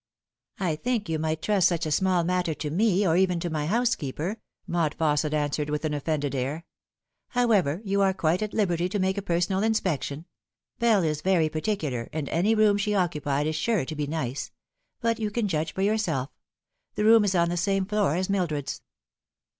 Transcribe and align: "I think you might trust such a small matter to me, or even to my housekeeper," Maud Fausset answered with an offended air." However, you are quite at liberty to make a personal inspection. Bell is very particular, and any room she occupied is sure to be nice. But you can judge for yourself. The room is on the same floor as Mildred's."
"I 0.69 0.77
think 0.77 1.09
you 1.09 1.19
might 1.19 1.43
trust 1.43 1.67
such 1.67 1.85
a 1.85 1.91
small 1.91 2.23
matter 2.23 2.55
to 2.55 2.71
me, 2.71 3.05
or 3.07 3.15
even 3.15 3.39
to 3.41 3.51
my 3.51 3.67
housekeeper," 3.67 4.37
Maud 4.65 4.95
Fausset 4.97 5.31
answered 5.31 5.69
with 5.69 5.85
an 5.85 5.93
offended 5.93 6.33
air." 6.33 6.65
However, 7.37 7.83
you 7.85 8.01
are 8.01 8.11
quite 8.11 8.41
at 8.41 8.51
liberty 8.51 8.89
to 8.89 8.97
make 8.97 9.19
a 9.19 9.21
personal 9.21 9.61
inspection. 9.61 10.25
Bell 10.79 11.03
is 11.03 11.21
very 11.21 11.49
particular, 11.49 12.09
and 12.11 12.27
any 12.29 12.55
room 12.55 12.77
she 12.77 12.95
occupied 12.95 13.45
is 13.45 13.55
sure 13.55 13.85
to 13.85 13.95
be 13.95 14.07
nice. 14.07 14.49
But 15.01 15.19
you 15.19 15.29
can 15.29 15.47
judge 15.47 15.71
for 15.71 15.83
yourself. 15.83 16.29
The 16.95 17.05
room 17.05 17.23
is 17.23 17.35
on 17.35 17.49
the 17.49 17.55
same 17.55 17.85
floor 17.85 18.15
as 18.15 18.27
Mildred's." 18.27 18.81